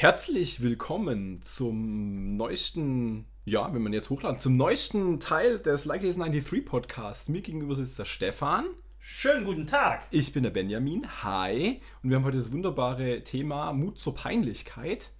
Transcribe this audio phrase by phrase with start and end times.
[0.00, 6.16] Herzlich willkommen zum neuesten, ja, wenn man jetzt hochladen, zum neuesten Teil des Like It
[6.16, 7.28] 93 Podcasts.
[7.28, 8.66] Mir gegenüber sitzt der Stefan.
[9.00, 10.06] Schönen guten Tag.
[10.12, 11.04] Ich bin der Benjamin.
[11.24, 11.82] Hi.
[12.00, 15.10] Und wir haben heute das wunderbare Thema Mut zur Peinlichkeit.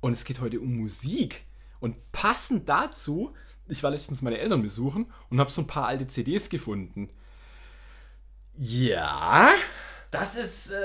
[0.00, 1.46] Und es geht heute um Musik.
[1.80, 3.34] Und passend dazu,
[3.66, 7.10] ich war letztens meine Eltern besuchen und habe so ein paar alte CDs gefunden.
[8.56, 9.50] Ja.
[10.12, 10.76] Das ist äh,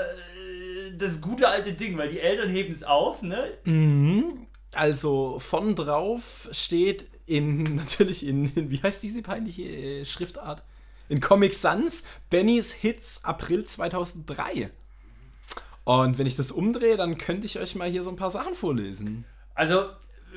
[0.96, 3.50] das gute alte Ding, weil die Eltern heben es auf, ne?
[3.64, 4.46] Mhm.
[4.74, 10.62] Also von drauf steht in, natürlich in, in wie heißt diese peinliche äh, Schriftart?
[11.08, 14.70] In Comic Sans, Bennys Hits April 2003.
[15.84, 18.54] Und wenn ich das umdrehe, dann könnte ich euch mal hier so ein paar Sachen
[18.54, 19.24] vorlesen.
[19.54, 19.86] Also,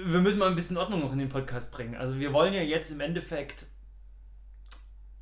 [0.03, 1.95] wir müssen mal ein bisschen Ordnung noch in den Podcast bringen.
[1.95, 3.67] Also, wir wollen ja jetzt im Endeffekt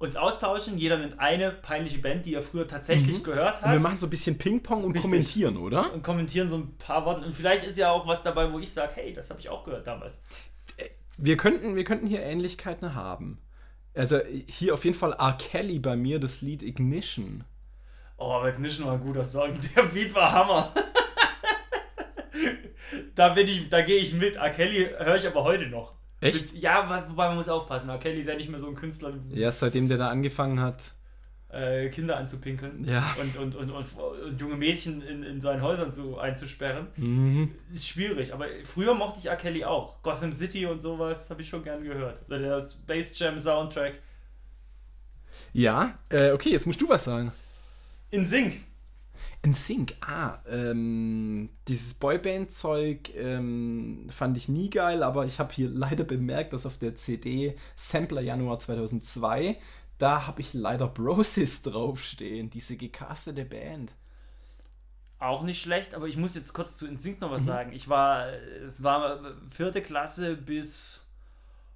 [0.02, 0.78] uns austauschen.
[0.78, 3.24] Jeder nimmt eine peinliche Band, die er früher tatsächlich Mhm.
[3.24, 3.80] gehört Und wir hat.
[3.82, 5.04] machen so ein bisschen Ping-Pong und Richtig.
[5.04, 5.94] kommentieren, oder?
[5.94, 7.26] Und kommentieren so ein paar Worte.
[7.26, 9.64] Und vielleicht ist ja auch was dabei, wo ich sage, hey, das habe ich auch
[9.64, 10.20] gehört damals.
[11.18, 13.40] Wir könnten, wir könnten hier Ähnlichkeiten haben.
[13.94, 15.34] Also hier auf jeden Fall R.
[15.38, 17.44] Kelly bei mir, das Lied Ignition.
[18.18, 19.52] Oh, aber Ignition war ein guter Song.
[19.76, 20.72] Der Beat war Hammer.
[23.16, 24.38] da bin ich, da gehe ich mit.
[24.38, 24.50] R.
[24.50, 25.94] Kelly höre ich aber heute noch.
[26.22, 26.54] Echt?
[26.54, 27.90] Ja, wobei man muss aufpassen.
[27.90, 27.98] R.
[27.98, 30.94] Kelly ist ja nicht mehr so ein Künstler, Ja, seitdem der da angefangen hat.
[31.50, 33.14] äh, Kinder anzupinkeln Ja.
[33.20, 36.88] und, und, und, und, junge Mädchen in, in seinen Häusern zu, einzusperren.
[36.96, 37.56] Mhm.
[37.70, 39.36] Ist schwierig, aber früher mochte ich R.
[39.36, 40.02] Kelly auch.
[40.04, 42.20] Gotham City und sowas habe ich schon gern gehört.
[42.28, 44.00] Oder der Bass Jam Soundtrack.
[45.54, 47.32] Ja, äh, okay, jetzt musst du was sagen.
[48.12, 48.54] In Sync.
[49.44, 55.68] In Sync, ah, ähm, dieses Boyband-Zeug ähm, fand ich nie geil, aber ich habe hier
[55.74, 59.58] leider bemerkt, dass auf der CD Sampler Januar 2002,
[59.98, 63.94] da habe ich leider Brosis draufstehen, diese gecastete Band.
[65.18, 67.34] Auch nicht schlecht, aber ich muss jetzt kurz zu InSync noch Mhm.
[67.34, 67.74] was sagen.
[67.74, 68.28] Ich war,
[68.66, 69.20] es war
[69.50, 71.04] vierte Klasse bis,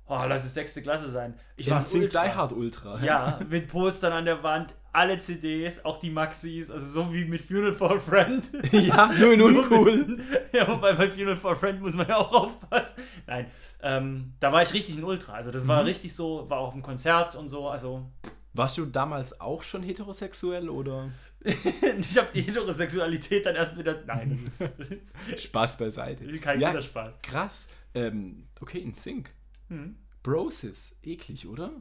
[0.08, 1.34] oh, lass es sechste Klasse sein.
[1.56, 2.36] Ich war In Sync Die Ultra.
[2.36, 3.04] Hard Ultra.
[3.04, 7.41] Ja, mit Postern an der Wand, alle CDs, auch die Maxis, also so wie mit
[7.41, 8.50] Funeral for a Friend.
[8.72, 10.17] ja, nur in uncool.
[10.53, 12.95] Ja, wobei bei Funeral for a Friend muss man ja auch aufpassen.
[13.28, 13.47] Nein,
[13.81, 15.33] ähm, da war ich richtig ein Ultra.
[15.33, 15.88] Also das war Mhm.
[15.88, 17.67] richtig so, war auf dem Konzert und so.
[17.67, 18.09] Also
[18.53, 21.12] Warst du damals auch schon heterosexuell oder?
[21.44, 24.01] ich habe die Heterosexualität dann erst wieder.
[24.07, 26.25] Nein, das ist Spaß beiseite.
[26.39, 27.13] kein ja, guter Spaß.
[27.22, 27.67] krass.
[27.94, 29.29] Ähm, okay, in Sync.
[29.67, 29.97] Hm.
[30.23, 31.72] Brosis, eklig, oder?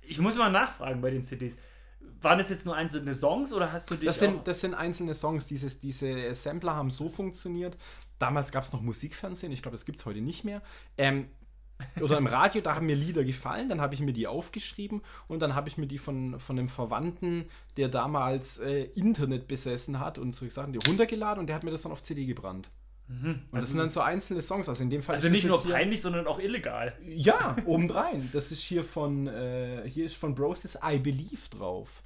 [0.00, 1.56] Ich muss mal nachfragen bei den CDs.
[2.22, 4.20] Waren das jetzt nur einzelne Songs oder hast du dich Das auch...
[4.20, 5.46] sind, das sind einzelne Songs.
[5.46, 7.76] Dieses, diese Sampler haben so funktioniert.
[8.18, 9.52] Damals gab es noch Musikfernsehen.
[9.52, 10.62] Ich glaube, das gibt es heute nicht mehr.
[10.96, 11.28] Ähm,
[12.00, 13.68] oder im Radio, da haben mir Lieder gefallen.
[13.68, 16.68] Dann habe ich mir die aufgeschrieben und dann habe ich mir die von, von einem
[16.68, 17.46] Verwandten,
[17.76, 21.72] der damals äh, Internet besessen hat und so Sachen, die runtergeladen und der hat mir
[21.72, 22.70] das dann auf CD gebrannt.
[23.08, 24.70] Und das sind dann so einzelne Songs.
[24.70, 26.96] Also in dem Fall also nicht nur jetzt hier- peinlich, sondern auch illegal.
[27.06, 28.30] Ja, obendrein.
[28.32, 32.02] Das ist hier von, äh, hier ist von Brosis I Believe drauf.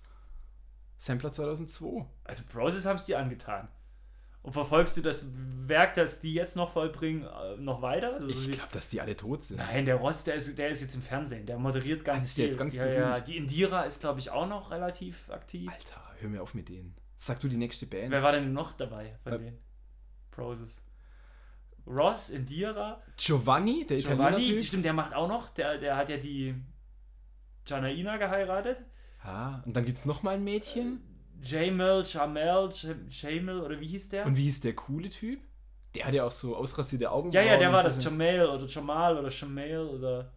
[0.98, 2.06] Sampler 2002.
[2.24, 3.68] Also Broses haben es dir angetan.
[4.42, 5.32] Und verfolgst du das
[5.66, 8.14] Werk, das die jetzt noch vollbringen, äh, noch weiter?
[8.14, 9.56] Also Ich glaube, dass die alle tot sind.
[9.56, 11.46] Nein, der Ross, der ist, der ist jetzt im Fernsehen.
[11.46, 12.44] Der moderiert ganz Also viel.
[12.46, 13.20] jetzt ganz ja, ja.
[13.20, 15.68] Die Indira ist, glaube ich, auch noch relativ aktiv.
[15.72, 16.94] Alter, hör mir auf mit denen.
[17.16, 18.12] Sag du die nächste Band.
[18.12, 19.58] Wer war denn noch dabei von Äh, denen?
[20.30, 20.80] Broses.
[21.84, 24.62] Ross, Indira, Giovanni, der Giovanni, Italiener.
[24.62, 25.48] stimmt, der macht auch noch.
[25.50, 26.54] Der, der hat ja die
[27.66, 28.84] Janaina geheiratet.
[29.26, 31.00] Ja, und dann gibt es nochmal ein Mädchen.
[31.42, 34.24] Jamel, Jamel, J- Jamel oder wie hieß der?
[34.26, 35.40] Und wie hieß der coole Typ?
[35.94, 37.30] Der hat ja auch so ausrasierte Augen.
[37.32, 38.02] ja, ja, der war das.
[38.02, 40.32] Jamal oder Jamal oder Jamal oder.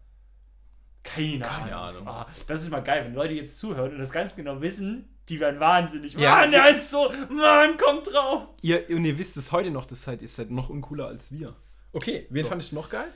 [1.04, 2.02] Keine, Keine Ahnung.
[2.02, 2.08] Ahnung.
[2.08, 5.40] Ah, das ist mal geil, wenn Leute jetzt zuhören und das ganz genau wissen, die
[5.40, 6.14] werden wahnsinnig.
[6.14, 6.36] Ja.
[6.38, 7.10] Mann, der ist so.
[7.30, 8.50] Mann, kommt drauf!
[8.62, 11.56] Ihr, und ihr wisst es heute noch, das seid, ihr seid noch uncooler als wir.
[11.94, 12.50] Okay, wen So.
[12.50, 13.08] fandest du noch geil?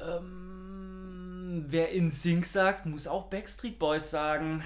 [0.00, 0.45] Ähm,
[1.68, 4.62] wer in Sync sagt, muss auch Backstreet Boys sagen.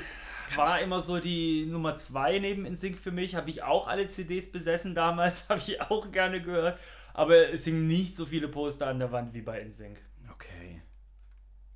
[0.56, 3.34] War immer so die Nummer zwei neben InSync für mich.
[3.34, 6.78] Habe ich auch alle CDs besessen damals, habe ich auch gerne gehört.
[7.14, 10.00] Aber es hingen nicht so viele Poster an der Wand wie bei InSync.
[10.32, 10.82] Okay.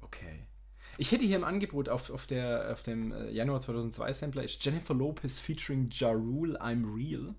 [0.00, 0.46] Okay.
[0.98, 4.64] Ich hätte hier im Angebot auf, auf, der, auf dem äh, Januar 2002 Sampler ist
[4.64, 7.34] Jennifer Lopez featuring Ja Rule, I'm Real.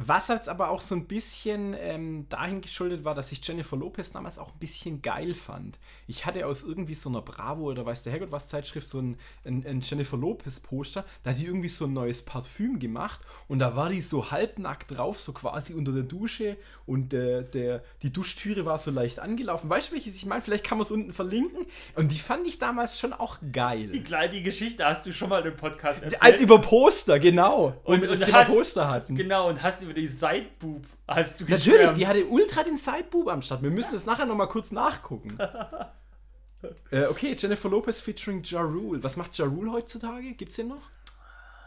[0.00, 4.12] Was jetzt aber auch so ein bisschen ähm, dahin geschuldet war, dass ich Jennifer Lopez
[4.12, 5.80] damals auch ein bisschen geil fand.
[6.06, 9.16] Ich hatte aus irgendwie so einer Bravo oder weiß der Herrgott was Zeitschrift so ein,
[9.44, 13.58] ein, ein Jennifer Lopez Poster, da hat die irgendwie so ein neues Parfüm gemacht und
[13.58, 16.56] da war die so halbnackt drauf, so quasi unter der Dusche
[16.86, 19.68] und der, der, die Duschtüre war so leicht angelaufen.
[19.68, 20.42] Weißt du, welches ich meine?
[20.42, 21.66] Vielleicht kann man es unten verlinken.
[21.96, 23.88] Und die fand ich damals schon auch geil.
[23.88, 26.22] Die, kleine- die Geschichte hast du schon mal im Podcast erzählt.
[26.22, 27.74] Alt über Poster, genau.
[27.82, 29.16] Und- Und, und Thema hast- Poster hatten.
[29.16, 31.98] Genau, und hast über die Sideboob hast du Natürlich, geschwärmt.
[31.98, 33.62] die hatte ultra den Sideboob am Start.
[33.62, 35.38] Wir müssen das nachher nochmal kurz nachgucken.
[36.90, 39.02] äh, okay, Jennifer Lopez featuring Ja Rule.
[39.02, 40.34] Was macht Ja Rule heutzutage?
[40.34, 40.90] Gibt's den noch?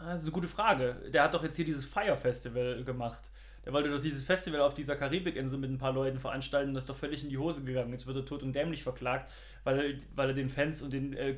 [0.00, 0.96] Das ist eine gute Frage.
[1.12, 3.30] Der hat doch jetzt hier dieses Fire Festival gemacht.
[3.64, 6.74] Der wollte doch dieses Festival auf dieser Karibikinsel mit ein paar Leuten veranstalten.
[6.74, 7.92] Das ist doch völlig in die Hose gegangen.
[7.92, 9.30] Jetzt wird er tot und dämlich verklagt,
[9.62, 11.36] weil er, weil er den Fans und den äh, äh,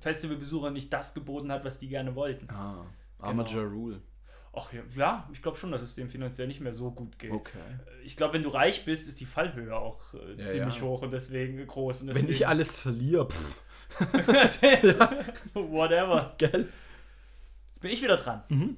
[0.00, 2.48] Festivalbesuchern nicht das geboten hat, was die gerne wollten.
[2.50, 2.86] Ah,
[3.18, 3.60] armer Genau.
[3.60, 4.00] Ja Rule.
[4.58, 7.30] Ach ja, ich glaube schon, dass es dem finanziell nicht mehr so gut geht.
[7.30, 7.58] Okay.
[8.04, 10.82] Ich glaube, wenn du reich bist, ist die Fallhöhe auch äh, Ja, ziemlich ja.
[10.82, 12.00] hoch und deswegen groß.
[12.02, 13.60] Und Wenn deswegen, ich alles verliere, pff,
[15.54, 16.34] Whatever.
[16.38, 16.68] gell?
[17.68, 18.42] Jetzt bin ich wieder dran.
[18.48, 18.76] Mhm.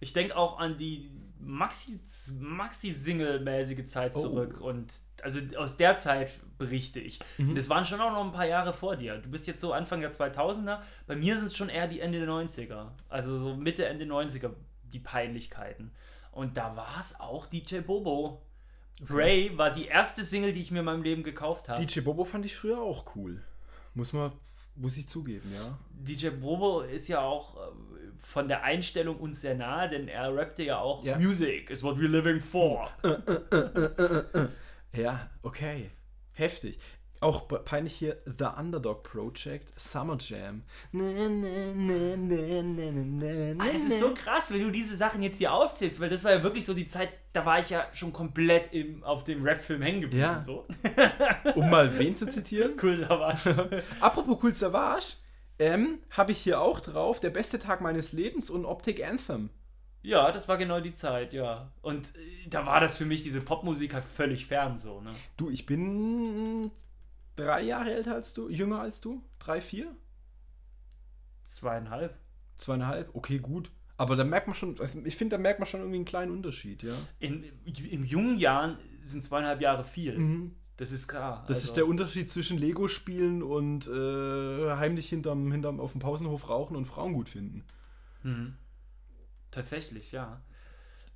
[0.00, 1.10] Ich denke auch an die
[1.44, 1.98] Maxi-
[2.40, 4.20] Maxi-Single-mäßige Zeit Oh.
[4.22, 4.60] zurück.
[4.60, 4.92] Und
[5.22, 7.18] also aus der Zeit berichte ich.
[7.38, 7.50] Mhm.
[7.50, 9.18] Und das waren schon auch noch ein paar Jahre vor dir.
[9.18, 10.80] Du bist jetzt so Anfang der 2000er.
[11.06, 12.92] Bei mir sind es schon eher die Ende der 90er.
[13.08, 14.50] Also so Mitte, Ende 90er,
[14.92, 15.92] die Peinlichkeiten.
[16.32, 18.42] Und da war es auch DJ Bobo.
[19.08, 21.84] Ray war die erste Single, die ich mir in meinem Leben gekauft habe.
[21.84, 23.42] DJ Bobo fand ich früher auch cool.
[23.94, 24.32] Muss man,
[24.78, 25.78] muss ich zugeben, ja.
[25.90, 27.58] DJ Bobo ist ja auch äh,
[28.18, 31.18] von der Einstellung uns sehr nahe, denn er rappte ja auch Ja.
[31.18, 32.90] Music is what we're living for.
[34.94, 35.90] Ja, okay.
[36.32, 36.78] Heftig.
[37.20, 40.62] Auch pe- peinlich hier The Underdog Project, Summer Jam.
[43.58, 46.30] Ah, Es ist so krass, wenn du diese Sachen jetzt hier aufzählst, weil das war
[46.32, 49.82] ja wirklich so die Zeit, da war ich ja schon komplett im, auf dem Rap-Film
[49.82, 50.22] hängen geblieben.
[50.22, 50.40] Ja.
[50.40, 50.66] So.
[51.56, 52.74] Um mal wen zu zitieren.
[52.80, 53.36] Cool, war
[54.00, 55.14] Apropos Cool Savage,
[55.58, 59.50] ähm, habe ich hier auch drauf, der beste Tag meines Lebens und Optic Anthem.
[60.02, 61.72] Ja, das war genau die Zeit, ja.
[61.82, 65.10] Und äh, da war das für mich, diese Popmusik halt völlig fern so, ne?
[65.36, 66.70] Du, ich bin
[67.38, 69.22] drei Jahre älter als du, jünger als du?
[69.38, 69.94] Drei, vier?
[71.44, 72.18] Zweieinhalb.
[72.56, 73.14] Zweieinhalb?
[73.14, 73.70] Okay, gut.
[73.96, 76.30] Aber da merkt man schon, also ich finde, da merkt man schon irgendwie einen kleinen
[76.30, 76.94] Unterschied, ja.
[77.18, 80.52] In, in jungen Jahren sind zweieinhalb Jahre viel.
[80.76, 81.42] Das ist klar.
[81.42, 81.46] Mhm.
[81.48, 86.76] Das ist der Unterschied zwischen Lego-Spielen und äh, heimlich hinterm, hinterm auf dem Pausenhof rauchen
[86.76, 87.64] und Frauen gut finden.
[88.22, 88.54] Mhm.
[89.50, 90.42] Tatsächlich, ja.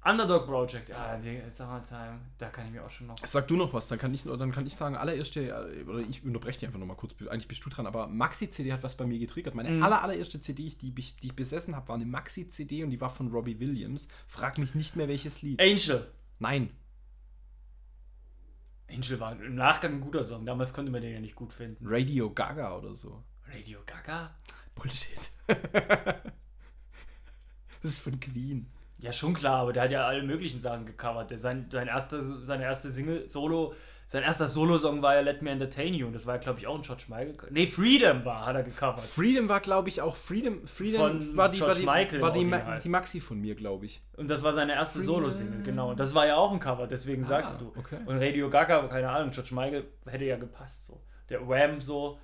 [0.04, 3.16] Underdog Project, ja, die Summertime, da kann ich mir auch schon noch.
[3.24, 6.24] Sag du noch was, dann kann ich, dann kann ich sagen, allererste, äh, oder ich
[6.24, 9.20] unterbreche dich einfach nochmal kurz, eigentlich bist du dran, aber Maxi-CD hat was bei mir
[9.20, 9.54] getriggert.
[9.54, 9.82] Meine Mhm.
[9.82, 13.10] aller, allererste CD, die ich, die ich besessen habe, war eine Maxi-CD und die war
[13.10, 14.08] von Robbie Williams.
[14.26, 15.60] Frag mich nicht mehr, welches Lied.
[15.62, 16.10] Angel.
[16.40, 16.70] Nein.
[18.90, 20.44] Angel war im Nachgang ein guter Song.
[20.44, 21.84] Damals konnte man den ja nicht gut finden.
[21.86, 23.22] Radio Gaga oder so.
[23.54, 24.34] Radio Gaga?
[24.74, 25.30] Bullshit.
[25.46, 26.24] das
[27.82, 28.66] ist von Queen.
[29.02, 31.30] Ja, schon klar, aber der hat ja alle möglichen Sachen gecovert.
[31.30, 33.74] Der, sein, sein erste, seine erste Single, Solo,
[34.06, 36.68] sein erster Solo-Song war ja Let Me Entertain You und das war ja, glaube ich,
[36.68, 37.34] auch ein George Michael.
[37.50, 39.00] Nee, Freedom war, hat er gecovert.
[39.00, 40.64] Freedom war, glaube ich, auch Freedom.
[40.68, 43.56] Freedom Von war die, war George die, Michael war die, Ma die Maxi von mir,
[43.56, 44.02] glaube ich.
[44.16, 45.02] Und das war seine erste.
[45.02, 45.90] Solo-Single, genau.
[45.90, 47.80] Und das war ja auch ein Cover, deswegen sagst Ah, du.
[47.80, 47.98] okay.
[48.06, 51.02] Und Radio Gaga, keine Ahnung, George Michael hätte ja gepasst so.
[51.28, 52.20] Der Wham so.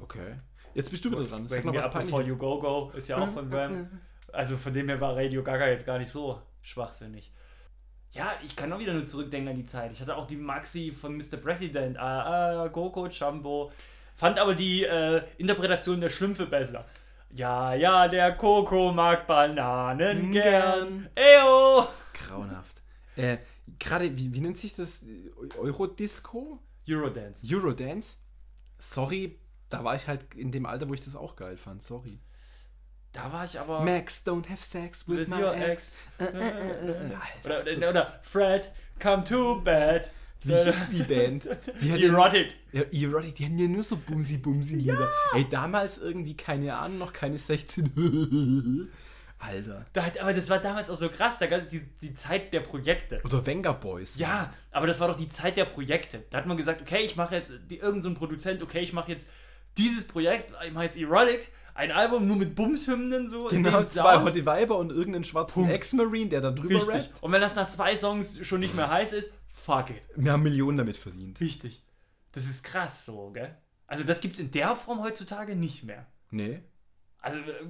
[0.00, 0.36] Okay.
[0.74, 1.46] Jetzt bist du wieder dran.
[1.46, 2.22] Sag Me was Up Before.
[2.24, 4.00] You Go Go ist ja auch von Wham.
[4.34, 7.32] Also von dem her war Radio Gaga jetzt gar nicht so schwachsinnig.
[8.12, 9.90] Ja, ich kann auch wieder nur zurückdenken an die Zeit.
[9.92, 11.36] Ich hatte auch die Maxi von Mr.
[11.36, 13.72] President, ah, ah, Coco, Jumbo.
[14.14, 16.84] Fand aber die äh, Interpretation der Schlümpfe besser.
[17.30, 21.08] Ja, ja, der Coco mag Bananen gern.
[21.16, 21.88] Eyo!
[22.12, 22.80] Grauenhaft.
[23.16, 23.38] Äh,
[23.80, 25.04] Gerade, wie, wie nennt sich das?
[25.58, 26.60] Eurodisco?
[26.88, 27.44] Eurodance.
[27.44, 28.16] Eurodance?
[28.78, 31.82] Sorry, da war ich halt in dem Alter, wo ich das auch geil fand.
[31.82, 32.20] Sorry.
[33.14, 33.80] Da war ich aber.
[33.80, 36.02] Max, don't have sex with, With my your ex.
[36.18, 36.32] ex.
[36.34, 37.46] Äh, äh, äh, äh.
[37.46, 40.12] Oder, so- oder, Fred, come to bed.
[40.42, 41.48] Wie hieß die Band?
[41.80, 42.54] Die ja- Erotic.
[42.72, 45.08] Ja, Erotic, die hatten ja nur so Bumsi-Bumsi-Lieder.
[45.32, 47.92] Ey, damals irgendwie, keine Ahnung, noch keine 16.
[49.38, 49.86] Alter.
[49.92, 53.20] Da hat, aber das war damals auch so krass, da die, die Zeit der Projekte.
[53.24, 54.16] Oder Venga Boys.
[54.18, 56.24] Ja, aber das war doch die Zeit der Projekte.
[56.30, 58.92] Da hat man gesagt, okay, ich mache jetzt, die, irgend so ein Produzent, okay, ich
[58.92, 59.28] mache jetzt
[59.76, 63.48] dieses Projekt, ich mache jetzt Erotic, ein Album nur mit Bumshymnen so.
[63.48, 64.20] in Genau, zwei.
[64.22, 65.68] Hotte Weiber und irgendeinen schwarzen.
[65.68, 66.94] Ex-Marine, der da drüber Richtig.
[66.94, 67.22] rappt.
[67.22, 70.08] Und wenn das nach zwei Songs schon nicht mehr heiß ist, fuck it.
[70.16, 71.40] Wir haben Millionen damit verdient.
[71.40, 71.82] Richtig.
[72.32, 73.56] Das ist krass so, gell?
[73.86, 76.06] Also das gibt's in der Form heutzutage nicht mehr.
[76.30, 76.62] Nee,
[77.20, 77.64] Also, äh, äh,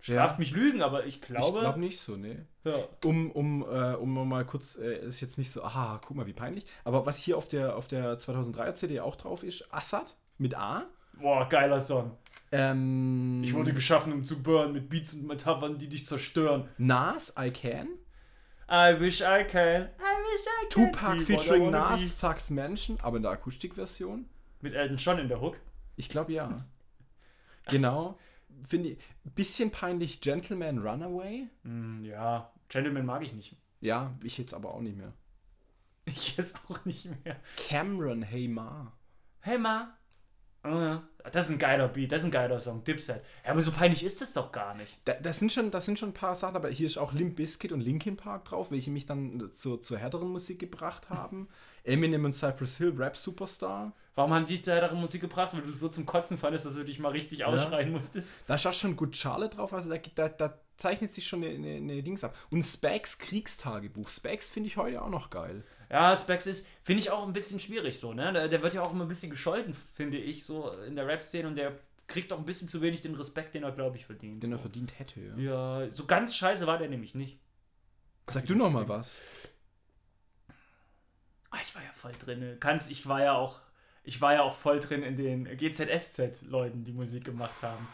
[0.00, 1.60] straft mich Lügen, aber ich ich glaube.
[1.60, 2.36] glaube nicht so, nee.
[2.64, 2.74] ja.
[3.04, 6.32] Um, um, äh, um mal kurz, äh, ist jetzt nicht so, aha, guck mal, wie
[6.32, 6.64] peinlich.
[6.84, 10.86] Aber was hier auf der, auf der 2003er CD auch drauf ist, Assad mit A.
[11.14, 12.16] Boah, geiler Song.
[12.52, 16.68] Ähm, Ich wurde geschaffen, um zu burn, mit Beats und Metaphern, die dich zerstören.
[16.78, 17.88] Nas, I Can.
[18.72, 19.82] I wish I can.
[19.82, 20.92] I wish I can.
[20.92, 22.16] Tupac be featuring Nas, be.
[22.28, 24.26] Thugs Mansion, aber in der Akustikversion.
[24.60, 25.58] Mit Elton John in der Hook.
[25.96, 26.64] Ich glaube ja.
[27.68, 28.18] genau.
[28.66, 28.98] Finde ich,
[29.34, 31.48] bisschen peinlich Gentleman Runaway.
[31.64, 33.56] Hm, ja, Gentleman mag ich nicht.
[33.80, 35.12] Ja, ich jetzt aber auch nicht mehr.
[36.04, 37.36] Ich jetzt auch nicht mehr.
[37.56, 38.92] Cameron, hey Ma.
[39.40, 39.96] Hey Ma.
[40.64, 41.02] Ja.
[41.32, 43.22] Das ist ein geiler Beat, das ist ein geiler Song, Dipset.
[43.44, 44.98] Ja, aber so peinlich ist das doch gar nicht.
[45.04, 47.36] Da, das, sind schon, das sind schon ein paar Sachen, aber hier ist auch Limp
[47.36, 51.48] Bizkit und Linkin Park drauf, welche mich dann zur, zur härteren Musik gebracht haben.
[51.84, 53.92] Eminem und Cypress Hill, Rap Superstar.
[54.14, 55.52] Warum haben die dich zur härteren Musik gebracht?
[55.52, 58.30] Weil du so zum Kotzen fandest, dass du dich mal richtig ausschreien musstest.
[58.46, 61.54] Da ist auch schon gut Charlotte drauf, also da, da, da zeichnet sich schon eine,
[61.54, 62.36] eine, eine Dings ab.
[62.50, 64.10] Und Spags Kriegstagebuch.
[64.10, 65.64] Spags finde ich heute auch noch geil.
[65.90, 68.32] Ja, Spags ist, finde ich auch ein bisschen schwierig so, ne?
[68.32, 71.48] Der, der, wird ja auch immer ein bisschen gescholten, finde ich, so in der Rap-Szene
[71.48, 74.42] und der kriegt auch ein bisschen zu wenig den Respekt, den er, glaube ich, verdient.
[74.42, 74.56] Den so.
[74.56, 75.36] er verdient hätte, ja.
[75.36, 77.40] Ja, so ganz scheiße war der nämlich nicht.
[78.28, 79.20] Sag du noch mal was.
[81.50, 82.56] Ah, ich war ja voll drin.
[82.60, 83.60] Kannst, ich war ja auch,
[84.04, 87.86] ich war ja auch voll drin in den GZSZ-Leuten, die Musik gemacht haben.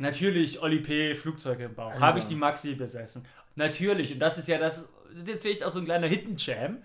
[0.00, 1.14] Natürlich Oli P.
[1.14, 2.00] Flugzeuge im Bauch.
[2.00, 3.24] Habe ich die Maxi besessen.
[3.54, 4.12] Natürlich.
[4.12, 4.92] Und das ist ja das.
[5.24, 6.82] Jetzt vielleicht auch so ein kleiner Hidden Jam.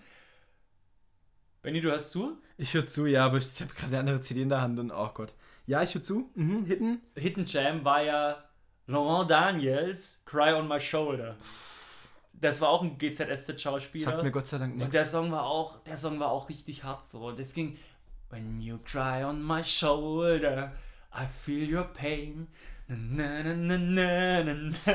[1.61, 2.37] Benny, du hörst zu?
[2.57, 4.79] Ich höre zu, ja, aber ich, ich habe gerade eine andere CD in der Hand
[4.79, 5.33] und oh Gott.
[5.65, 6.29] Ja, ich höre zu.
[6.35, 7.01] Mhm, Hidden.
[7.15, 8.43] Hidden Jam war ja
[8.87, 11.35] Laurent Daniels Cry on My Shoulder.
[12.33, 14.05] Das war auch ein GZSZ-Schauspieler.
[14.05, 14.85] Sagt mir Gott sei Dank nichts.
[14.85, 17.31] Und der Song war auch, der Song war auch richtig hart so.
[17.31, 17.77] Das ging
[18.29, 20.71] When you cry on my shoulder,
[21.13, 22.47] I feel your pain.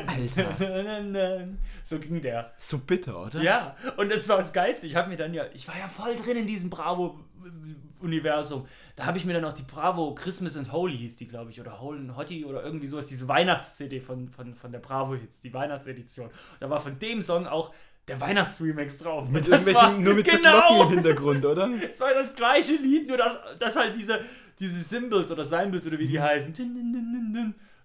[0.06, 1.48] Alter.
[1.84, 2.52] So ging der.
[2.58, 3.40] So bitter, oder?
[3.40, 4.86] Ja, und das war das Geilste.
[4.88, 8.66] Ich habe mir dann ja, ich war ja voll drin in diesem Bravo-Universum.
[8.96, 11.60] Da habe ich mir dann auch die Bravo Christmas and Holy hieß die, glaube ich,
[11.60, 15.54] oder Hole and Hottie oder irgendwie sowas, diese Weihnachts-CD von, von, von der Bravo-Hits, die
[15.54, 16.30] Weihnachtsedition.
[16.58, 17.72] Da war von dem Song auch
[18.08, 19.28] der Weihnachtsremix drauf.
[19.28, 21.70] Mit irgendwelchen, nur mit genau, so Glocken im Hintergrund, oder?
[21.90, 24.20] Es war das gleiche Lied, nur dass, dass halt diese,
[24.58, 26.52] diese Symbols oder Symbols oder wie die heißen,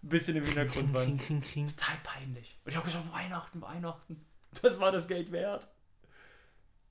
[0.03, 1.17] ein bisschen im Hintergrund waren.
[1.19, 2.57] Total peinlich.
[2.63, 4.25] Und ich habe gesagt, Weihnachten, Weihnachten.
[4.61, 5.67] Das war das Geld wert.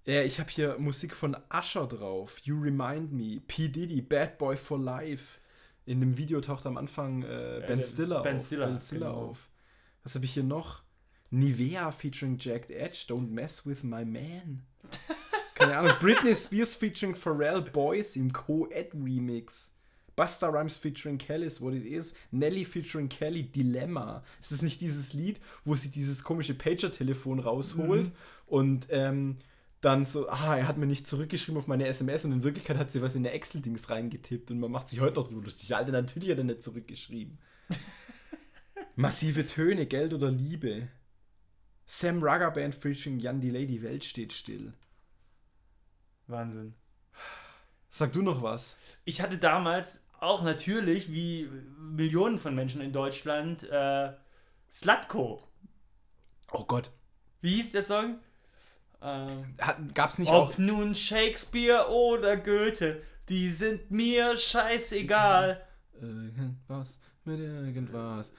[0.05, 2.39] Ja, ich habe hier Musik von Usher drauf.
[2.41, 3.41] You Remind Me.
[3.47, 3.69] P.
[3.69, 5.39] Diddy, Bad Boy for Life.
[5.85, 8.47] In dem Video taucht am Anfang äh, Ben, Stiller ben auf.
[8.47, 9.21] Stiller, ben Stiller genau.
[9.31, 9.51] auf.
[10.03, 10.83] Was habe ich hier noch?
[11.31, 13.05] Nivea featuring Jacked Edge.
[13.09, 14.63] Don't mess with my man.
[15.55, 15.93] Keine Ahnung.
[16.01, 19.75] Britney Spears featuring Pharrell Boys im Co-Ed-Remix.
[20.19, 22.13] Busta Rhymes featuring Kelly is what it is.
[22.33, 24.25] Nelly featuring Kelly Dilemma.
[24.43, 28.13] Es ist nicht dieses Lied, wo sie dieses komische Pager-Telefon rausholt Mhm.
[28.47, 29.37] und ähm,
[29.81, 32.91] dann so, ah, er hat mir nicht zurückgeschrieben auf meine SMS und in Wirklichkeit hat
[32.91, 35.77] sie was in der Excel-Dings reingetippt und man macht sich heute noch drüber lustig.
[35.77, 37.39] Alter, natürlich hat er nicht zurückgeschrieben.
[38.97, 40.89] Massive Töne, Geld oder Liebe.
[41.87, 44.73] Sam Rugger Band featuring Jan Delay, die Welt steht still.
[46.27, 46.75] Wahnsinn.
[47.89, 48.77] Sag du noch was?
[49.05, 51.49] Ich hatte damals auch natürlich, wie
[51.79, 54.13] Millionen von Menschen in Deutschland, äh,
[54.71, 55.43] Slutko.
[56.53, 56.91] Oh Gott.
[57.41, 58.19] Wie hieß der Song?
[59.01, 60.51] Ähm, Hat, gab's nicht auch.
[60.51, 65.65] Ob nun Shakespeare oder Goethe, die sind mir scheißegal.
[66.01, 68.33] Irgendwas mit irgendwas.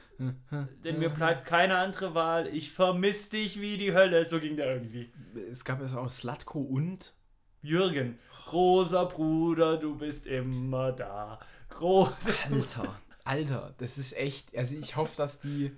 [0.83, 2.47] Denn mir bleibt keine andere Wahl.
[2.47, 4.25] Ich vermiss dich wie die Hölle.
[4.25, 5.11] So ging der irgendwie.
[5.49, 7.13] Es gab ja auch Slatko und.
[7.61, 8.17] Jürgen,
[8.49, 11.39] großer Bruder, du bist immer da.
[11.69, 12.33] Großer.
[12.51, 14.57] Alter, Alter, das ist echt.
[14.57, 15.71] Also ich hoffe, dass die.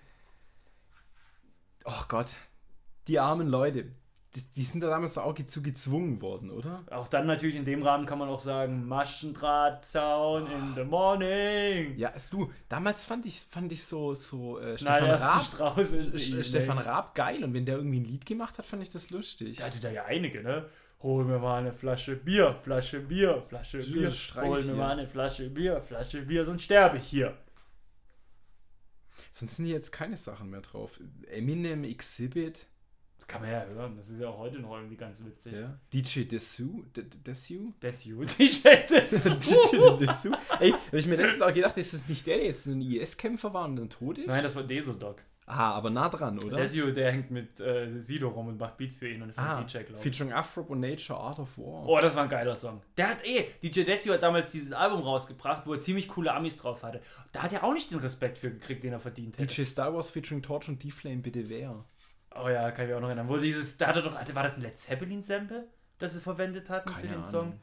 [1.85, 2.35] Oh Gott.
[3.07, 3.85] Die armen Leute.
[4.33, 6.85] Die, die sind da damals auch zu gezwungen worden, oder?
[6.89, 11.97] Auch dann natürlich in dem Rahmen kann man auch sagen, Maschendrahtzaun in the morning.
[11.97, 15.41] Ja, also du, damals fand ich, fand ich so, so äh, Nein, Stefan, der Raab,
[15.41, 16.87] Sch- Stefan evening.
[16.93, 19.57] Raab geil und wenn der irgendwie ein Lied gemacht hat, fand ich das lustig.
[19.57, 20.69] Der hatte da ja einige, ne?
[21.03, 24.11] Hol mir mal eine Flasche Bier, Flasche Bier, Flasche Bier.
[24.35, 27.35] Hol mir mal eine Flasche Bier, Flasche Bier, sonst sterbe ich hier.
[29.31, 30.99] Sonst sind hier jetzt keine Sachen mehr drauf.
[31.27, 32.67] Eminem, Exhibit,
[33.17, 35.53] Das kann man ja hören, das ist ja auch heute noch irgendwie ganz witzig.
[35.53, 35.77] ja.
[35.93, 37.73] DJ Dessou, D- D- Dessou?
[37.79, 39.23] Das Jut, ich hätte es.
[39.39, 40.31] DJ Dessou.
[40.59, 43.53] Ey, hab ich mir letztens auch gedacht, ist das nicht der, der jetzt ein IS-Kämpfer
[43.53, 44.27] war und dann tot ist?
[44.27, 45.21] Nein, das war Desodoc.
[45.53, 46.55] Ah, aber nah dran, oder?
[46.55, 49.57] Desio, der hängt mit äh, Sido rum und macht Beats für ihn und ist ah,
[49.57, 50.01] ein DJ, glaube ich.
[50.01, 51.85] featuring Afro und Nature, Art of War.
[51.89, 52.81] Oh, das war ein geiler Song.
[52.95, 56.55] Der hat eh, DJ Desio hat damals dieses Album rausgebracht, wo er ziemlich coole Amis
[56.55, 57.01] drauf hatte.
[57.33, 59.53] Da hat er auch nicht den Respekt für gekriegt, den er verdient hätte.
[59.53, 61.83] DJ Star Wars featuring Torch und D-Flame, bitte wer?
[62.33, 63.27] Oh ja, kann ich mich auch noch erinnern.
[63.27, 65.67] Wo dieses, da hat er doch, hatte- war das ein Led Zeppelin-Sample,
[65.97, 67.29] das sie verwendet hatten für Keine den Ahnung.
[67.29, 67.61] Song?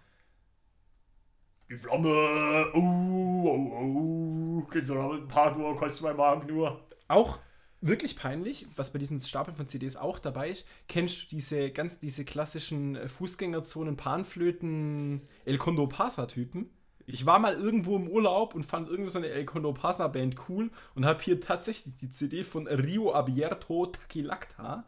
[1.71, 6.87] Die Flamme, uh, uh, uh, geht so noch mit nur, kostet mein Magen nur.
[7.09, 7.39] Auch
[7.81, 10.67] wirklich peinlich, was bei diesem Stapel von CDs auch dabei ist.
[10.89, 16.71] Kennst du diese ganz diese klassischen äh, Fußgängerzonen, Panflöten, El Condo Pasa Typen?
[17.07, 20.37] Ich war mal irgendwo im Urlaub und fand irgendwo so eine El Condo Pasa Band
[20.49, 24.85] cool und habe hier tatsächlich die CD von Rio Abierto Taquilacta.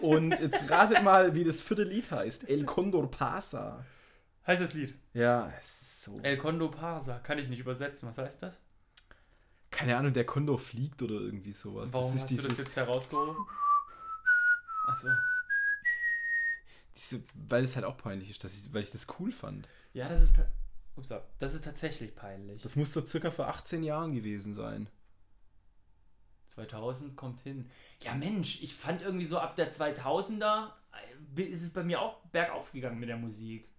[0.00, 2.48] Und jetzt ratet mal, wie das vierte Lied heißt.
[2.48, 3.84] El Condor Pasa.
[4.46, 4.94] Heißt das Lied?
[5.14, 6.18] Ja, es ist so.
[6.22, 7.18] El Condo Parsa.
[7.20, 8.08] Kann ich nicht übersetzen.
[8.08, 8.60] Was heißt das?
[9.72, 11.92] Keine Ahnung, der Condor fliegt oder irgendwie sowas.
[11.92, 13.36] Warum das ist hast du das dieses, jetzt herausgehoben?
[14.86, 15.08] Achso.
[16.94, 19.68] diese, weil es halt auch peinlich ist, dass ich, weil ich das cool fand.
[19.94, 20.36] Ja, das ist.
[20.94, 21.24] Upsa.
[21.38, 22.62] Das ist tatsächlich peinlich.
[22.62, 24.88] Das muss so circa vor 18 Jahren gewesen sein.
[26.46, 27.70] 2000 kommt hin.
[28.02, 30.70] Ja, Mensch, ich fand irgendwie so ab der 2000er
[31.36, 33.71] äh, ist es bei mir auch bergauf gegangen mit der Musik.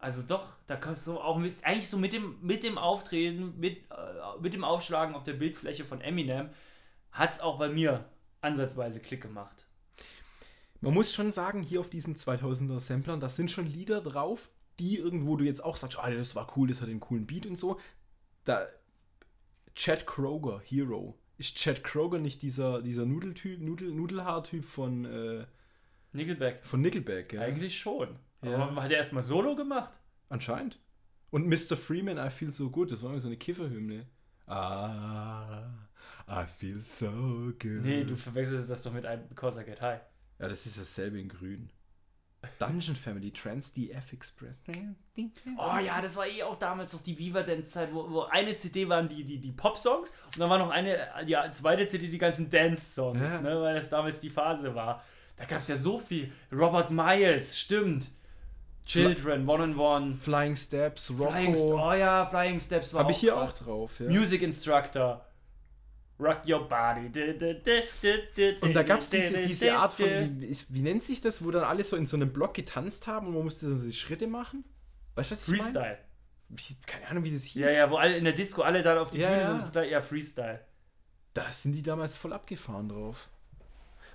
[0.00, 3.78] Also doch, da kannst du auch mit, eigentlich so mit dem, mit dem Auftreten, mit,
[3.90, 6.48] äh, mit dem Aufschlagen auf der Bildfläche von Eminem,
[7.12, 8.06] hat es auch bei mir
[8.40, 9.66] ansatzweise Klick gemacht.
[10.80, 14.96] Man muss schon sagen, hier auf diesen 2000er Samplern, da sind schon Lieder drauf, die
[14.96, 17.58] irgendwo du jetzt auch sagst, ah, das war cool, das hat einen coolen Beat und
[17.58, 17.78] so.
[18.44, 18.66] Da
[19.74, 21.18] Chad Kroger, Hero.
[21.36, 25.44] Ist Chad Kroger nicht dieser, dieser Nudeltyp, Nudel, Nudelhaar-Typ von, äh,
[26.12, 26.64] Nickelback.
[26.64, 27.34] von Nickelback?
[27.34, 27.42] Ja?
[27.42, 28.16] Eigentlich schon.
[28.42, 28.56] Ja.
[28.58, 29.92] Aber hat er erstmal Solo gemacht?
[30.28, 30.78] Anscheinend.
[31.30, 31.76] Und Mr.
[31.76, 34.06] Freeman, I Feel So Good, das war immer so eine Kifferhymne.
[34.46, 35.68] Ah,
[36.28, 37.08] I feel so
[37.60, 37.82] good.
[37.82, 40.00] Nee, du verwechselst das doch mit einem Because I Get High.
[40.38, 41.70] Ja, das ist dasselbe in grün.
[42.58, 44.62] Dungeon Family, Trans DF Express.
[45.58, 48.54] Oh ja, das war eh auch damals noch die Viva Dance Zeit, wo, wo eine
[48.54, 52.16] CD waren die, die, die Pop-Songs und dann war noch eine, die zweite CD die
[52.16, 53.40] ganzen Dance-Songs, Ja.
[53.42, 55.04] ne, weil das damals die Phase war.
[55.36, 56.32] Da gab es ja so viel.
[56.50, 58.10] Robert Miles, stimmt.
[58.84, 60.16] Children, One on One.
[60.16, 61.30] Flying Steps, Rocco.
[61.30, 63.58] Flying, oh ja, Flying Steps war Habe ich hier auch krass.
[63.60, 64.08] drauf, ja.
[64.10, 65.24] Music Instructor.
[66.18, 67.06] Rock Your Body.
[68.60, 71.64] Und da gab es diese, diese Art von, wie, wie nennt sich das, wo dann
[71.64, 74.64] alle so in so einem Block getanzt haben und man musste so die Schritte machen?
[75.14, 75.62] Weißt du, was ich meine?
[75.62, 75.98] Freestyle.
[76.50, 77.62] Wie- Keine Ahnung, wie das hieß.
[77.62, 79.70] Ja, ja, wo alle in der Disco alle dann auf die Ja, Bühne ja.
[79.72, 80.60] da- Ja, Freestyle.
[81.32, 83.28] Da sind die damals voll abgefahren drauf.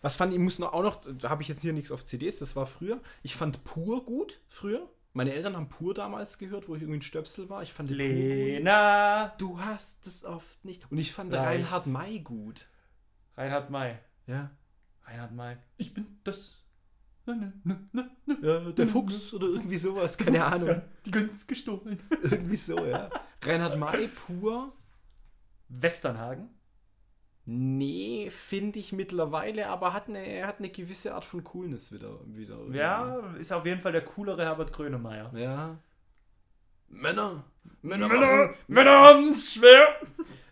[0.05, 2.37] Was fand ich, muss noch auch noch, da habe ich jetzt hier nichts auf CDs,
[2.37, 3.01] das war früher.
[3.23, 4.87] Ich fand Pur gut, früher.
[5.13, 7.63] Meine Eltern haben Pur damals gehört, wo ich irgendwie ein Stöpsel war.
[7.63, 7.89] Ich fand.
[7.89, 9.29] Lena.
[9.39, 10.91] Du hast es oft nicht.
[10.91, 11.47] Und ich fand Leicht.
[11.47, 12.67] Reinhard May gut.
[13.35, 13.97] Reinhard May.
[14.27, 14.51] Ja.
[15.05, 15.57] Reinhard May.
[15.77, 16.63] Ich bin das.
[17.25, 20.81] Ja der Fuchs oder irgendwie sowas, keine Fuchs, Ahnung.
[21.07, 21.99] Die Gunst gestohlen.
[22.21, 23.09] irgendwie so, ja.
[23.41, 24.71] Reinhard May pur.
[25.67, 26.54] Westernhagen.
[27.47, 32.19] Nee, finde ich mittlerweile, aber hat eine, hat eine gewisse Art von Coolness wieder.
[32.25, 32.79] wieder irgendwie.
[32.79, 35.31] Ja, ist auf jeden Fall der coolere Herbert Grönemeyer.
[35.35, 35.77] Ja.
[36.87, 37.43] Männer.
[37.83, 39.95] Männer, Männer, machen, Männer haben's schwer.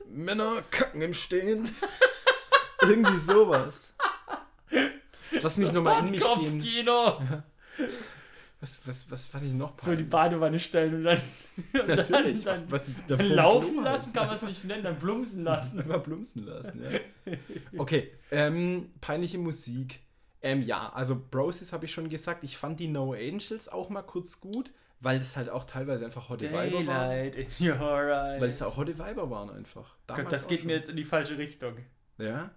[0.07, 1.67] Männer kacken im Stehen.
[2.81, 3.95] irgendwie sowas.
[5.31, 6.59] Lass mich nochmal in mich gehen.
[6.59, 7.21] Kopfkino.
[8.63, 11.17] Was, was, was fand ich noch So die Badewanne stellen und dann,
[11.73, 12.45] und Natürlich.
[12.45, 15.79] dann, was, was dann, laufen lassen, kann man es nicht nennen, dann plumpsen lassen.
[15.81, 17.33] Einfach plumpsen lassen, ja.
[17.77, 19.99] Okay, ähm, peinliche Musik.
[20.41, 22.45] Ähm, ja, also Broses habe ich schon gesagt.
[22.45, 24.71] Ich fand die No Angels auch mal kurz gut,
[25.01, 27.33] weil es halt auch teilweise einfach Hotte Weiber waren.
[28.39, 29.97] Weil es auch Hotte Weiber waren einfach.
[30.07, 30.67] Gott, das geht schon.
[30.67, 31.79] mir jetzt in die falsche Richtung.
[32.17, 32.51] Ja?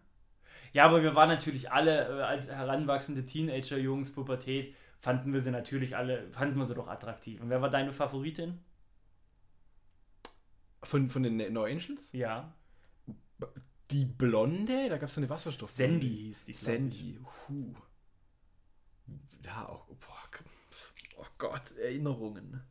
[0.72, 4.72] Ja, aber wir waren natürlich alle äh, als heranwachsende Teenager, Jungs, Pubertät,
[5.06, 7.40] fanden wir sie natürlich alle, fanden wir sie doch attraktiv.
[7.40, 8.58] Und wer war deine Favoritin?
[10.82, 12.10] Von, von den No Angels?
[12.10, 12.52] Ja.
[13.92, 14.88] Die Blonde?
[14.88, 15.70] Da gab es so eine Wasserstoff.
[15.70, 16.54] Sandy hieß die.
[16.54, 17.20] Sandy.
[17.48, 17.72] Huh.
[19.44, 19.86] Ja, auch.
[19.86, 20.28] Boah,
[21.18, 22.64] oh Gott, Erinnerungen.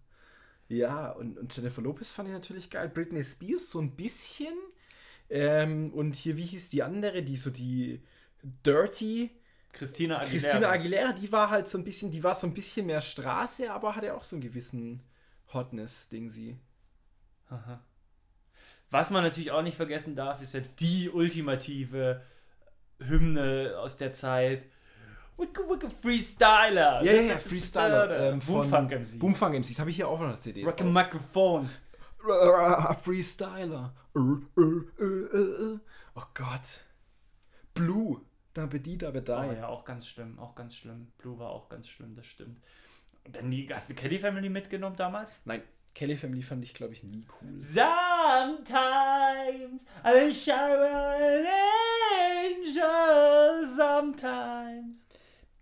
[0.68, 2.90] Ja, und, und Jennifer Lopez fand ich natürlich geil.
[2.90, 4.58] Britney Spears so ein bisschen.
[5.30, 8.04] Ähm, und hier, wie hieß die andere, die so die
[8.66, 9.32] Dirty.
[9.76, 10.32] Christina Aguilera.
[10.32, 13.72] Christina Aguilera, die war halt so ein bisschen, die war so ein bisschen mehr Straße,
[13.72, 15.04] aber hatte auch so einen gewissen
[15.54, 16.58] Hotness-Ding sie.
[17.50, 17.82] Aha.
[18.90, 22.22] Was man natürlich auch nicht vergessen darf, ist ja die ultimative
[23.00, 24.66] Hymne aus der Zeit.
[25.38, 27.04] Wicke Wicke Freestyler.
[27.04, 28.32] Ja, ja, ja, Freestyler.
[28.32, 29.20] Ähm, Boomfunk MCs.
[29.20, 30.64] Boomfunk MCs, habe ich hier auch noch eine CD.
[30.64, 30.88] Rock drauf.
[30.88, 31.70] a Microphone.
[33.02, 33.94] Freestyler.
[34.16, 34.38] Oh
[36.34, 36.82] Gott.
[37.74, 38.22] Blue.
[38.56, 41.12] Da be die, da be Oh ja, auch ganz schlimm, auch ganz schlimm.
[41.18, 42.58] Blue war auch ganz schlimm, das stimmt.
[43.32, 45.40] Dann die, hast du Kelly Family mitgenommen damals?
[45.46, 45.62] Nein,
[45.94, 47.60] Kelly Family fand ich, glaube ich, nie cool.
[47.60, 47.84] Sometimes
[50.04, 51.46] I wish I were an
[52.64, 53.68] angel.
[53.68, 55.06] Sometimes.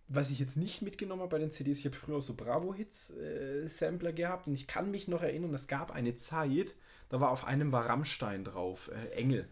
[0.09, 4.13] Was ich jetzt nicht mitgenommen habe bei den CDs, ich habe früher auch so Bravo-Hits-Sampler
[4.13, 6.75] gehabt und ich kann mich noch erinnern, es gab eine Zeit,
[7.09, 9.47] da war auf einem war Rammstein drauf, äh, Engel.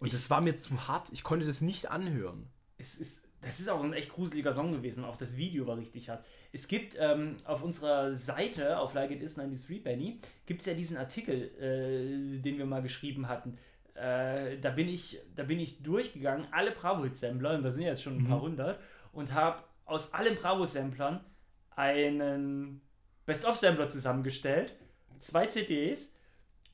[0.00, 2.50] Und Ich- das war mir zu hart, ich konnte das nicht anhören.
[2.78, 5.04] Es ist, das ist auch ein echt gruseliger Song gewesen.
[5.04, 6.24] Auch das Video war richtig hart.
[6.52, 10.74] Es gibt ähm, auf unserer Seite, auf Like It Is 93 Benny, gibt es ja
[10.74, 13.58] diesen Artikel, äh, den wir mal geschrieben hatten.
[13.94, 18.18] Äh, da, bin ich, da bin ich durchgegangen, alle Bravo-Hit-Sampler, und da sind jetzt schon
[18.18, 18.80] ein paar hundert,
[19.12, 21.24] und habe aus allen Bravo-Samplern
[21.70, 22.80] einen
[23.26, 24.74] Best-of-Sampler zusammengestellt.
[25.20, 26.17] Zwei CDs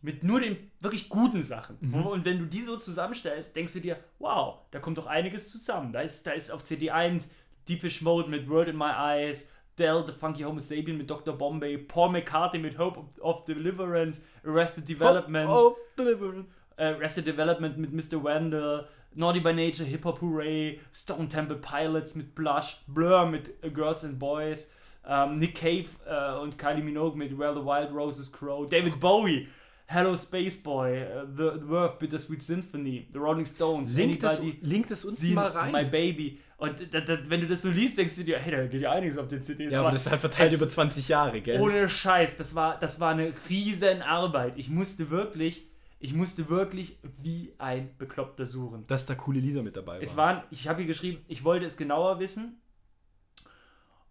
[0.05, 1.79] mit nur den wirklich guten Sachen.
[1.81, 2.07] Mhm.
[2.07, 5.95] Und wenn du die so zusammenstellst, denkst du dir, wow, da kommt doch einiges zusammen.
[5.95, 7.31] Da ist, da ist auf CD 1
[7.67, 11.33] Deepish Mode mit Word in My Eyes, Dell, The Funky Homo Sapien mit Dr.
[11.33, 16.49] Bombay, Paul McCartney mit Hope of, Deliverance, Arrested Development, Of Deliverance.
[16.77, 18.23] äh, Arrested Development mit Mr.
[18.23, 23.71] Wendell, Naughty by Nature, Hip Hop Hooray, Stone Temple Pilots mit Blush, Blur mit äh,
[23.71, 24.71] Girls and Boys,
[25.07, 29.49] ähm, Nick Cave äh, und Kylie Minogue mit Where the Wild Roses Grow, David Bowie,
[29.95, 34.89] Hello Space Boy, äh, The, the Worth, Bittersweet Symphony, The Rolling Stones, Link das, link
[34.89, 35.71] das unten mal rein.
[35.71, 36.41] My Baby.
[36.57, 38.91] Und da, da, wenn du das so liest, denkst du dir, hey, da geht ja
[38.91, 39.73] einiges auf den CDs.
[39.73, 41.61] ja, aber das ist halt verteilt über 20 Jahre, gell?
[41.61, 44.55] ohne Scheiß, das war, das war eine riesen Arbeit.
[44.57, 45.69] Ich musste wirklich,
[46.01, 48.85] ich musste wirklich wie ein Bekloppter suchen.
[48.89, 50.03] dass da coole Lieder mit dabei waren.
[50.03, 52.61] Es waren, ich habe hier geschrieben, ich wollte es genauer wissen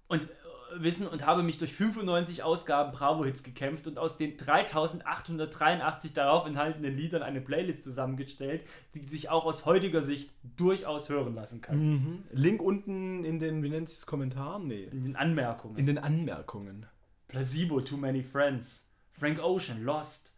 [0.08, 0.30] und
[0.76, 6.96] wissen und habe mich durch 95 Ausgaben Bravo-Hits gekämpft und aus den 3883 darauf enthaltenen
[6.96, 8.64] Liedern eine Playlist zusammengestellt,
[8.96, 11.78] die sich auch aus heutiger Sicht durchaus hören lassen kann.
[11.78, 12.24] Mhm.
[12.32, 14.68] Link unten in den, wie nennt sich Kommentaren?
[14.68, 14.84] Nee.
[14.86, 15.78] In den Anmerkungen.
[15.78, 16.86] In den Anmerkungen.
[17.28, 20.36] Placebo, Too Many Friends, Frank Ocean, Lost.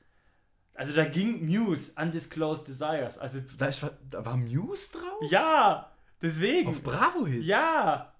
[0.73, 3.17] Also da ging Muse, Undisclosed Desires.
[3.17, 5.31] Also Da, ist, da war Muse drauf?
[5.31, 6.69] ja, deswegen.
[6.69, 7.45] Auf Bravo Hits?
[7.45, 8.11] ja,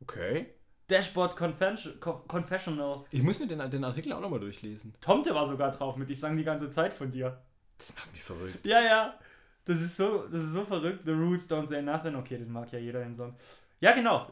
[0.00, 0.53] Okay.
[0.88, 3.04] Dashboard Confession, Conf- Confessional.
[3.10, 4.94] Ich muss mir den, den Artikel auch nochmal durchlesen.
[5.00, 7.40] Tomte war sogar drauf mit, ich sang die ganze Zeit von dir.
[7.78, 8.66] Das macht mich verrückt.
[8.66, 9.18] Ja, ja.
[9.64, 11.00] Das ist so, das ist so verrückt.
[11.06, 12.14] The Roots Don't Say Nothing.
[12.16, 13.34] Okay, den mag ja jeder den Song.
[13.80, 14.30] Ja, genau.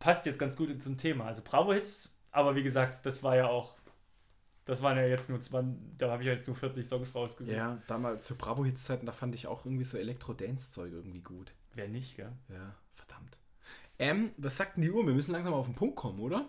[0.00, 1.26] Passt jetzt ganz gut zum Thema.
[1.26, 3.76] Also Bravo Hits, aber wie gesagt, das war ja auch.
[4.64, 7.56] Das waren ja jetzt nur 20, da habe ich jetzt nur 40 Songs rausgesucht.
[7.56, 11.52] Ja, damals zu Bravo Hits Zeiten, da fand ich auch irgendwie so Elektro-Dance-Zeug irgendwie gut.
[11.74, 12.32] Wer nicht, gell?
[12.48, 13.38] Ja, verdammt.
[14.02, 15.06] Ähm, was sagt denn die Uhr?
[15.06, 16.48] Wir müssen langsam auf den Punkt kommen, oder?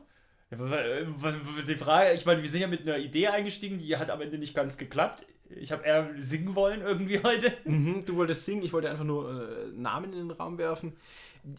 [0.49, 4.39] Die Frage, ich meine, wir sind ja mit einer Idee eingestiegen, die hat am Ende
[4.39, 5.27] nicht ganz geklappt.
[5.49, 7.53] Ich habe eher singen wollen irgendwie heute.
[7.65, 10.97] Mhm, du wolltest singen, ich wollte einfach nur äh, Namen in den Raum werfen.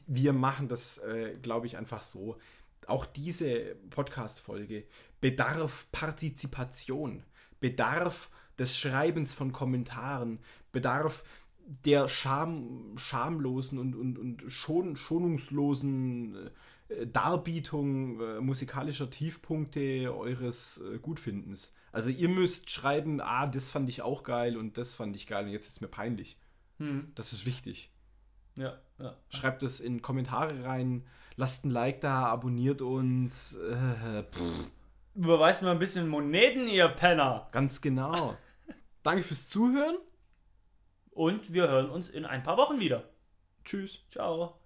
[0.08, 2.38] Wir machen das, äh, glaube ich, einfach so.
[2.88, 4.84] Auch diese Podcast-Folge
[5.20, 7.22] bedarf Partizipation,
[7.60, 10.40] bedarf des Schreibens von Kommentaren,
[10.72, 11.22] bedarf
[11.66, 16.50] der Scham, schamlosen und, und, und schon, schonungslosen
[16.88, 21.72] äh, Darbietung äh, musikalischer Tiefpunkte eures äh, Gutfindens.
[21.92, 25.46] Also ihr müsst schreiben, ah, das fand ich auch geil und das fand ich geil
[25.46, 26.38] und jetzt ist es mir peinlich.
[26.78, 27.12] Hm.
[27.14, 27.90] Das ist wichtig.
[28.56, 29.16] Ja, ja.
[29.30, 31.04] Schreibt das in Kommentare rein,
[31.36, 33.56] lasst ein Like da, abonniert uns.
[33.56, 34.24] Äh,
[35.14, 37.48] Überweist mal ein bisschen Moneten, ihr Penner.
[37.52, 38.36] ganz genau.
[39.02, 39.96] Danke fürs Zuhören.
[41.14, 43.04] Und wir hören uns in ein paar Wochen wieder.
[43.64, 44.04] Tschüss.
[44.10, 44.58] Ciao.